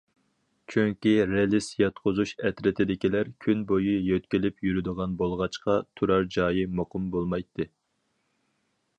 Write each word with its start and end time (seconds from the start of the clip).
چۈنكى 0.75 1.11
رېلىس 1.31 1.65
ياتقۇزۇش 1.81 2.31
ئەترىتىدىكىلەر 2.47 3.29
كۈن 3.45 3.61
بويى 3.71 3.93
يۆتكىلىپ 4.07 4.65
يۈرىدىغان 4.67 5.13
بولغاچقا، 5.19 5.75
تۇرار 6.01 6.25
جايى 6.37 6.65
مۇقىم 6.79 7.05
بولمايتتى. 7.17 7.69